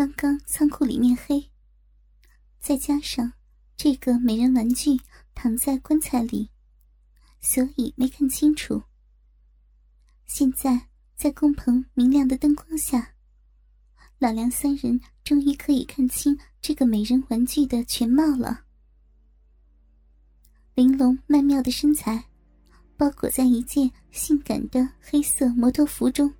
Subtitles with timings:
[0.00, 1.50] 刚刚仓库里面黑，
[2.58, 3.34] 再加上
[3.76, 4.98] 这个美人玩具
[5.34, 6.48] 躺在棺材里，
[7.42, 8.82] 所以没看清楚。
[10.24, 13.14] 现在在工棚明亮的灯光下，
[14.18, 18.64] 老梁三人终于可以看清这个美人玩具的全貌了。
[20.76, 22.24] 玲珑曼妙的身材，
[22.96, 26.32] 包裹在一件性感的黑色摩托服中。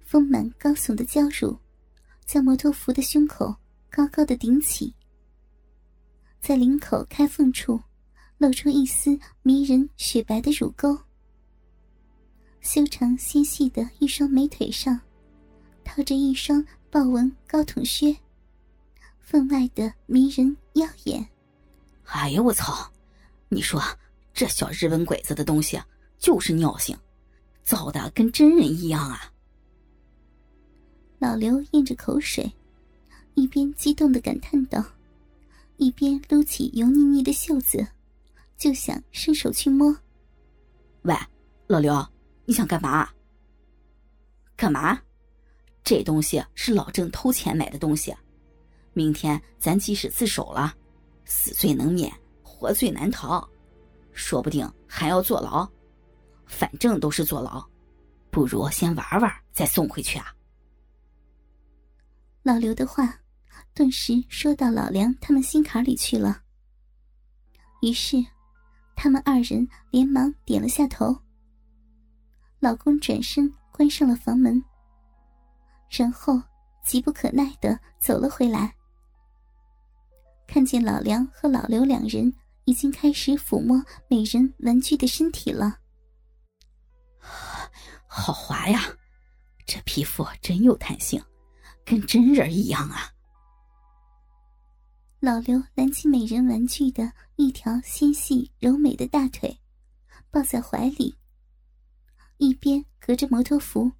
[0.00, 1.58] 丰满高耸的娇乳，
[2.26, 3.54] 将摩托服的胸口
[3.90, 4.94] 高高的顶起，
[6.40, 7.80] 在领口开缝处，
[8.38, 10.98] 露出一丝迷人雪白的乳沟。
[12.60, 14.98] 修长纤细的一双美腿上，
[15.84, 18.16] 套着一双豹纹高筒靴，
[19.20, 21.26] 分外的迷人耀眼。
[22.04, 22.90] 哎呀，我操！
[23.50, 23.80] 你说
[24.32, 25.80] 这小日本鬼子的东西
[26.18, 26.96] 就是尿性，
[27.62, 29.30] 造的跟真人一样啊！
[31.24, 32.52] 老刘咽着口水，
[33.32, 34.84] 一边激动的感叹道，
[35.78, 37.86] 一边撸起油腻腻的袖子，
[38.58, 39.96] 就想伸手去摸。
[41.00, 41.16] 喂，
[41.66, 42.06] 老刘，
[42.44, 43.08] 你想干嘛？
[44.54, 45.00] 干嘛？
[45.82, 48.14] 这东西是老郑偷钱买的东西，
[48.92, 50.74] 明天咱即使自首了，
[51.24, 52.12] 死罪能免。
[52.42, 53.48] 活罪难逃，
[54.12, 55.66] 说不定还要坐牢。
[56.44, 57.66] 反正都是坐牢，
[58.30, 60.33] 不如先玩玩再送回去啊！
[62.44, 63.20] 老刘的话
[63.72, 66.42] 顿时说到老梁他们心坎里去了。
[67.80, 68.22] 于是，
[68.94, 71.16] 他们二人连忙点了下头。
[72.60, 74.62] 老公转身关上了房门，
[75.88, 76.40] 然后
[76.84, 78.74] 急不可耐的走了回来，
[80.46, 82.32] 看见老梁和老刘两人。
[82.66, 83.76] 已经开始抚摸
[84.08, 85.80] 美人玩具的身体了，
[88.06, 88.80] 好滑呀！
[89.66, 91.22] 这皮肤真有弹性，
[91.84, 93.10] 跟真人一样啊！
[95.20, 99.58] 老刘揽起美人玩具的一条纤细柔美的大腿，
[100.30, 101.16] 抱在怀里，
[102.38, 103.90] 一边隔着摩托服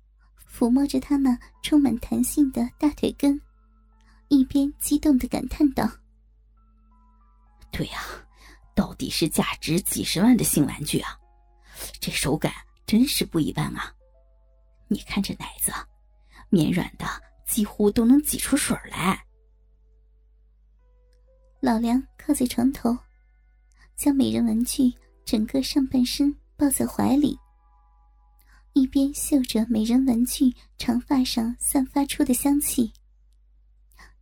[0.50, 3.40] 抚摸着他那充满弹性的大腿根，
[4.28, 5.88] 一边激动的感叹道
[7.72, 8.00] ：“对呀。”
[8.76, 11.16] 到底是价值几十万的性玩具啊！
[12.00, 12.52] 这手感
[12.84, 13.94] 真是不一般啊！
[14.88, 15.72] 你看这奶子，
[16.48, 17.06] 绵软的
[17.46, 19.24] 几乎都能挤出水来。
[21.60, 22.96] 老梁靠在床头，
[23.96, 24.92] 将美人玩具
[25.24, 27.38] 整个上半身抱在怀里，
[28.74, 32.92] 一边嗅着美人玩具长发上散发出的香气，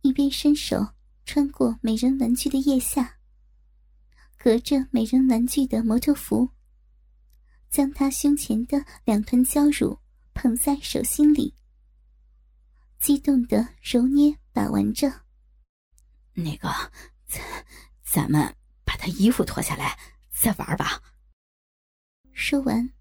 [0.01, 0.87] 一边伸手
[1.25, 3.17] 穿过美人玩具的腋下。
[4.37, 6.49] 隔着美人玩具的模特服，
[7.69, 9.97] 将她胸前的两团娇乳
[10.33, 11.53] 捧在手心里，
[13.03, 15.11] 激动的揉捏把玩着。
[16.33, 16.69] 那个，
[17.27, 17.43] 咱
[18.01, 18.55] 咱们
[18.85, 19.99] 把他衣服脱下来
[20.31, 21.03] 再玩吧。
[22.31, 22.93] 说完，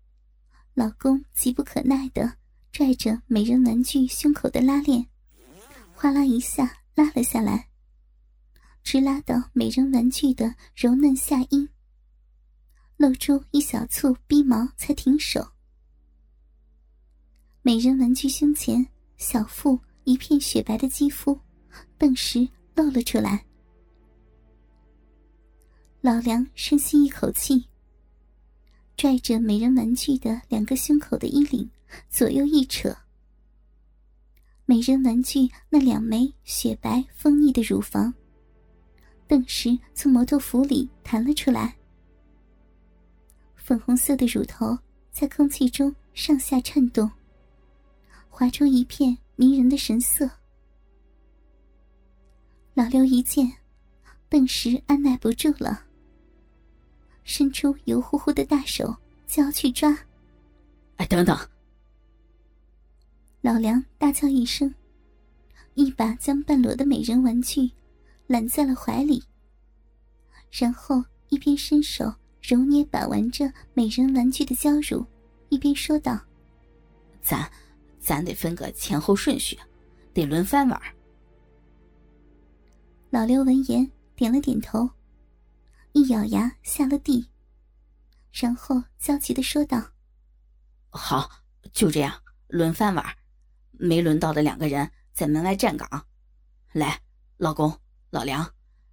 [0.74, 2.36] 老公急不可耐的
[2.72, 5.06] 拽着美人玩具胸口的拉链，
[5.94, 7.68] 哗啦一下拉了下来。
[8.82, 11.68] 直拉到美人玩具的柔嫩下阴，
[12.96, 15.52] 露出一小簇逼毛才停手。
[17.62, 18.84] 美人玩具胸前
[19.16, 21.38] 小腹一片雪白的肌肤，
[21.98, 23.44] 顿时露了出来。
[26.00, 27.64] 老梁深吸一口气，
[28.96, 31.70] 拽着美人玩具的两个胸口的衣领，
[32.10, 32.96] 左右一扯，
[34.66, 38.12] 美人玩具那两枚雪白丰腻的乳房。
[39.28, 41.76] 顿时从摩托服里弹了出来，
[43.54, 44.76] 粉红色的乳头
[45.10, 47.08] 在空气中上下颤动，
[48.28, 50.30] 划出一片迷人的神色。
[52.74, 53.52] 老刘一见，
[54.28, 55.84] 顿时按耐不住了，
[57.24, 59.98] 伸出油乎乎的大手就要去抓。
[60.94, 61.36] 哎，等等！
[63.40, 64.72] 老梁大叫一声，
[65.74, 67.68] 一把将半裸的美人玩具。
[68.28, 69.22] 揽在了怀里，
[70.52, 75.04] 然后一边伸手揉捏把玩着美人玩具的娇乳，
[75.48, 76.18] 一边说道
[77.20, 77.50] ：“咱，
[78.02, 79.58] 咱得分个前后顺序，
[80.12, 80.82] 得轮番玩。”
[83.10, 84.90] 老刘闻言点了点头，
[85.92, 87.28] 一咬牙下了地，
[88.32, 89.82] 然后焦急的说道
[90.90, 91.30] ：“好，
[91.72, 93.04] 就这样轮番玩，
[93.70, 96.06] 没轮到的两个人在门外站岗。
[96.72, 97.00] 来，
[97.36, 97.72] 老公。”
[98.12, 98.46] 老梁，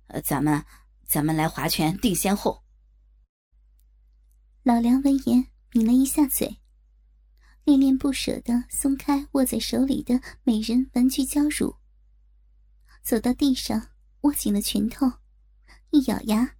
[0.07, 0.63] 呃，咱们
[1.05, 2.63] 咱们来划拳定先后。
[4.63, 6.58] 老梁闻言抿了一下嘴，
[7.65, 11.75] 恋恋不舍的松开握在手里的美人玩具娇乳，
[13.03, 13.89] 走到地上，
[14.21, 15.05] 握紧了拳头，
[15.91, 16.55] 一咬牙：“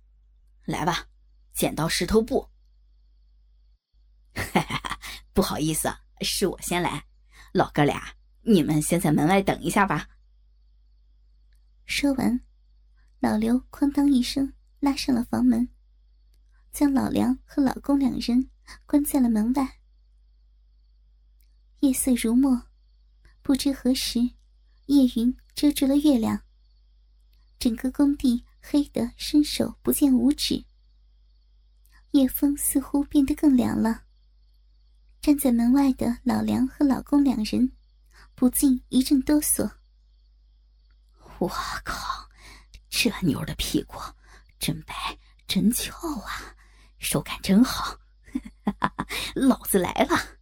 [0.65, 1.07] 来吧，
[1.53, 2.47] 剪刀石头布。
[4.35, 4.99] ”哈哈，
[5.33, 5.91] 不好意思，
[6.21, 7.05] 是我先来。
[7.53, 10.07] 老哥俩，你们先在门外等一下吧。
[11.85, 12.39] 说完，
[13.19, 15.67] 老刘哐当一声拉上了房门，
[16.71, 18.51] 将老梁和老公两人
[18.85, 19.78] 关在了门外。
[21.79, 22.61] 夜色如墨，
[23.41, 24.19] 不知何时，
[24.87, 26.41] 夜云遮住了月亮。
[27.57, 30.65] 整个工地黑得伸手不见五指，
[32.11, 34.03] 夜风似乎变得更凉了。
[35.21, 37.71] 站在门外的老梁和老公两人，
[38.35, 39.71] 不禁一阵哆嗦。
[41.37, 41.47] 我
[41.85, 42.27] 靠，
[42.89, 43.97] 这妞的屁股
[44.59, 45.17] 真白
[45.47, 46.55] 真翘啊，
[46.97, 47.97] 手感真好，
[49.33, 50.38] 老子来了！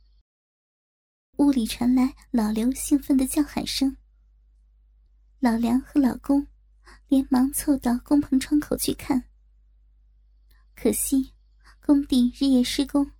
[1.37, 3.95] 屋里传来老刘兴奋的叫喊声。
[5.39, 6.47] 老梁和老公
[7.07, 9.23] 连忙凑到工棚窗口去看，
[10.75, 11.33] 可惜
[11.85, 13.11] 工地日夜施工，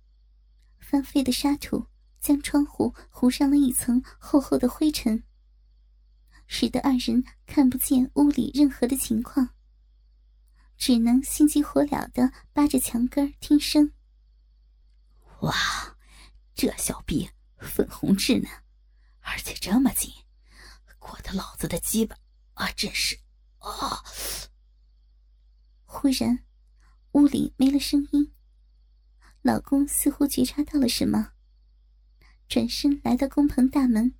[0.80, 1.86] 翻飞的沙土
[2.20, 5.22] 将窗户糊上了一层厚厚的灰尘，
[6.48, 9.50] 使得二人看不见屋里任何的情况，
[10.76, 13.92] 只能心急火燎的扒着墙根听声。
[15.42, 15.54] 哇，
[16.56, 17.30] 这小逼！
[17.58, 18.50] 粉红稚嫩，
[19.20, 20.12] 而且这么紧，
[20.98, 22.16] 裹得老子的鸡巴
[22.54, 22.70] 啊！
[22.72, 23.18] 真是
[23.58, 24.02] 啊！
[25.84, 26.44] 忽然，
[27.12, 28.32] 屋里没了声音。
[29.42, 31.32] 老公似乎觉察到了什么，
[32.48, 34.14] 转身来到工棚大门，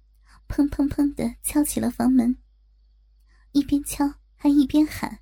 [0.49, 2.39] 砰砰砰的敲起了房门，
[3.53, 5.21] 一边敲还一边喊：“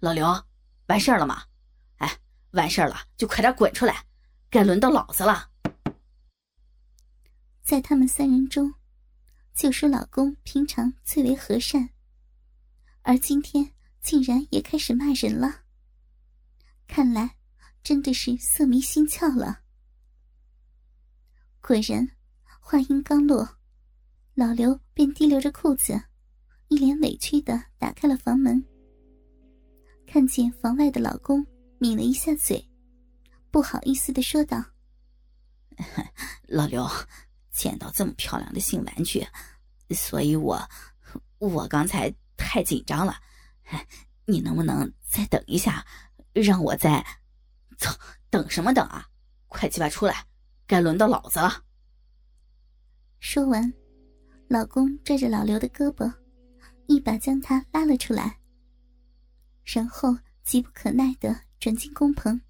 [0.00, 0.44] 老刘，
[0.86, 1.44] 完事儿了吗？
[1.96, 2.18] 哎，
[2.50, 4.04] 完事儿了就快点滚出来，
[4.50, 5.49] 该轮到老子了。”
[7.62, 8.74] 在他们三人中，
[9.54, 11.90] 就说老公平常最为和善，
[13.02, 15.62] 而今天竟然也开始骂人了。
[16.88, 17.36] 看来
[17.82, 19.60] 真的是色迷心窍了。
[21.60, 22.08] 果然，
[22.60, 23.56] 话音刚落，
[24.34, 26.02] 老刘便提溜着裤子，
[26.68, 28.64] 一脸委屈的打开了房门。
[30.06, 31.46] 看见房外的老公，
[31.78, 32.68] 抿了一下嘴，
[33.52, 34.64] 不好意思的说道
[36.48, 36.84] ：“老刘。”
[37.50, 39.26] 见到这么漂亮的性玩具，
[39.90, 40.60] 所以我
[41.38, 43.16] 我刚才太紧张了。
[44.26, 45.84] 你能不能再等一下，
[46.32, 47.04] 让我再……
[47.78, 47.92] 操，
[48.28, 49.08] 等什么等啊！
[49.48, 50.24] 快鸡巴出来，
[50.66, 51.64] 该轮到老子了。
[53.18, 53.72] 说完，
[54.48, 56.12] 老公拽着老刘的胳膊，
[56.86, 58.38] 一把将他拉了出来，
[59.64, 62.40] 然后急不可耐的转进工棚，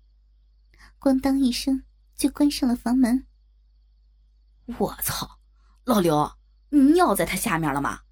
[0.99, 1.83] 咣当一声
[2.17, 3.27] 就关上了房门。
[4.79, 5.39] 我操，
[5.85, 6.39] 老刘，
[6.69, 8.03] 你尿在他下面了吗？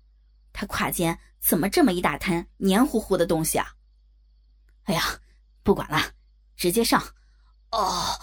[0.53, 3.77] 他胯间怎么这么一大滩黏糊糊的东西啊？
[4.85, 5.21] 哎呀，
[5.63, 6.15] 不管了，
[6.57, 7.01] 直接上！
[7.71, 8.19] 哦。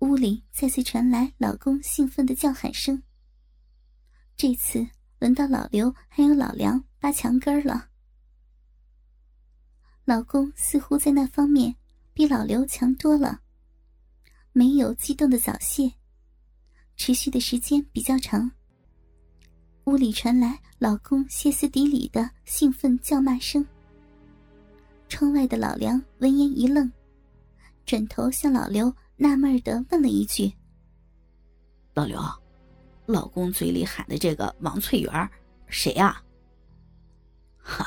[0.00, 3.02] 屋里再次传来老公兴奋的叫喊声。
[4.36, 4.86] 这次
[5.18, 7.88] 轮到老刘还有老梁扒墙根了。
[10.04, 11.76] 老公似乎在那方面
[12.12, 13.40] 比老刘强多了，
[14.52, 15.94] 没有激动的早泄。
[16.96, 18.50] 持续的时间比较长。
[19.84, 23.64] 屋里传来老公歇斯底里的兴奋叫骂声。
[25.08, 26.90] 窗外的老梁闻言一愣，
[27.84, 30.52] 转头向老刘纳闷的问了一句
[31.94, 32.20] ：“老刘，
[33.06, 35.30] 老公嘴里喊的这个王翠媛，
[35.68, 36.20] 谁呀
[37.56, 37.86] ？”“哈，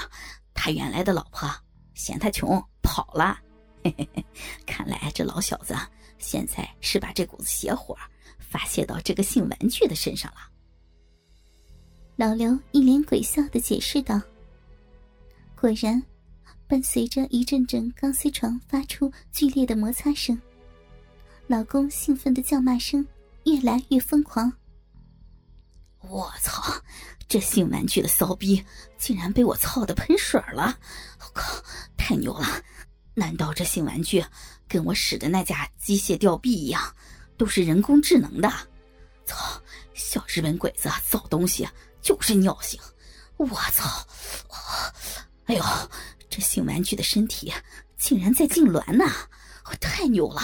[0.54, 1.50] 他原来的老婆
[1.94, 3.38] 嫌他穷跑了。
[3.84, 4.26] 嘿嘿嘿，
[4.66, 5.76] 看来这老小子
[6.18, 7.98] 现在是把这股子邪火。”
[8.50, 10.38] 发泄到这个性玩具的身上了。
[12.16, 14.20] 老刘一脸鬼笑的解释道
[15.56, 16.02] ：“果然，
[16.68, 20.38] 伴随着一阵阵钢丝床发出剧烈的摩擦声，
[21.48, 23.08] 老公兴奋的叫骂声
[23.46, 24.52] 越来越疯狂。
[26.02, 26.82] 我操！
[27.28, 28.66] 这性玩具的骚逼
[28.98, 30.80] 竟然被我操的喷水了！
[31.20, 31.64] 我靠，
[31.96, 32.46] 太牛了！
[33.14, 34.26] 难道这性玩具
[34.68, 36.82] 跟我使的那架机械吊臂一样？”
[37.40, 38.52] 都是人工智能的，
[39.26, 39.36] 操！
[39.94, 41.68] 小日本鬼子造东西
[42.02, 42.80] 就是尿性，
[43.38, 44.06] 我操！
[45.46, 45.64] 哎呦，
[46.30, 47.52] 这性玩具的身体
[47.98, 49.06] 竟然在痉挛呢，
[49.80, 50.42] 太牛了！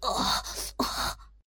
[0.00, 0.42] 啊
[0.78, 1.16] 啊！